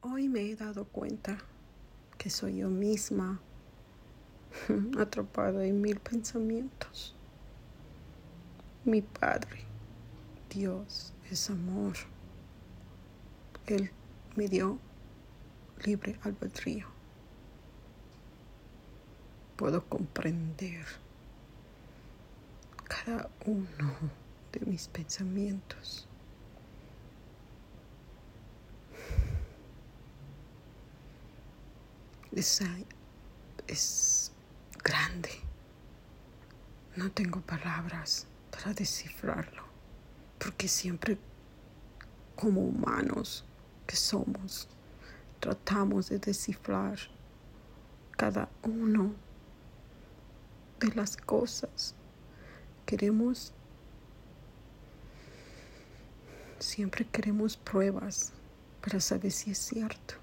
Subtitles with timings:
[0.00, 1.38] Hoy me he dado cuenta
[2.18, 3.40] que soy yo misma
[4.98, 7.16] atrapada en mil pensamientos.
[8.84, 9.64] Mi Padre,
[10.50, 11.94] Dios, es amor.
[13.66, 13.90] Él
[14.36, 14.78] me dio
[15.84, 16.86] libre albedrío.
[19.56, 20.86] Puedo comprender
[22.84, 23.96] cada uno
[24.52, 26.07] de mis pensamientos.
[32.32, 34.32] Es,
[34.82, 35.30] grande.
[36.96, 39.62] No tengo palabras para descifrarlo,
[40.38, 41.18] porque siempre
[42.36, 43.44] como humanos
[43.86, 44.68] que somos,
[45.40, 46.98] tratamos de descifrar
[48.16, 49.14] cada uno
[50.80, 51.94] de las cosas.
[52.86, 53.52] Queremos,
[56.58, 58.32] siempre queremos pruebas
[58.80, 60.17] para saber si es cierto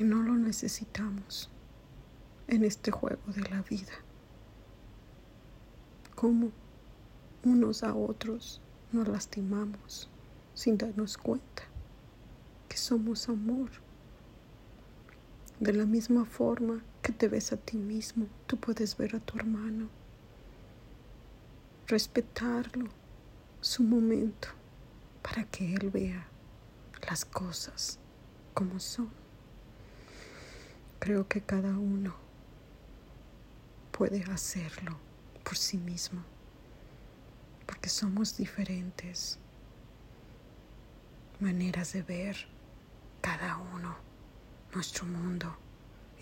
[0.00, 1.50] y no lo necesitamos
[2.48, 3.92] en este juego de la vida.
[6.14, 6.52] Como
[7.44, 8.62] unos a otros
[8.92, 10.08] nos lastimamos
[10.54, 11.64] sin darnos cuenta
[12.66, 13.68] que somos amor.
[15.58, 19.36] De la misma forma que te ves a ti mismo, tú puedes ver a tu
[19.36, 19.90] hermano,
[21.88, 22.88] respetarlo,
[23.60, 24.48] su momento,
[25.20, 26.26] para que él vea
[27.06, 27.98] las cosas
[28.54, 29.29] como son.
[31.00, 32.14] Creo que cada uno
[33.90, 34.98] puede hacerlo
[35.42, 36.22] por sí mismo,
[37.64, 39.38] porque somos diferentes
[41.40, 42.36] maneras de ver
[43.22, 43.96] cada uno
[44.74, 45.56] nuestro mundo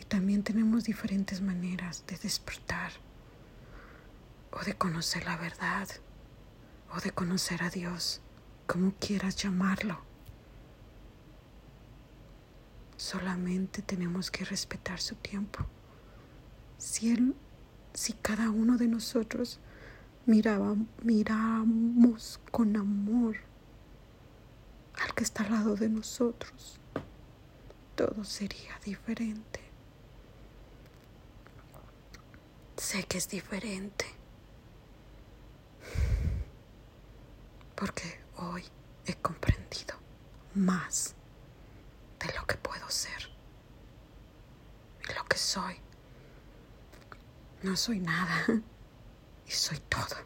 [0.01, 2.93] y también tenemos diferentes maneras de despertar
[4.53, 5.89] o de conocer la verdad
[6.95, 8.21] o de conocer a Dios,
[8.69, 10.08] como quieras llamarlo.
[12.99, 15.65] Solamente tenemos que respetar su tiempo.
[16.79, 17.37] Si él,
[17.95, 19.61] si cada uno de nosotros
[20.27, 20.75] miraba,
[21.05, 23.37] miramos con amor
[25.01, 26.81] al que está al lado de nosotros,
[27.95, 29.61] todo sería diferente.
[32.77, 34.07] Sé que es diferente.
[37.77, 38.65] Porque hoy
[39.07, 39.95] he comprendido
[40.55, 41.15] más
[42.19, 43.31] de lo que puedo ser
[45.09, 45.77] y lo que soy.
[47.63, 48.45] No soy nada
[49.47, 50.18] y soy todo.